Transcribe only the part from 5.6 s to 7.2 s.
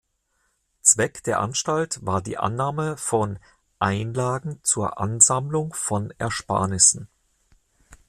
von Ersparnissen".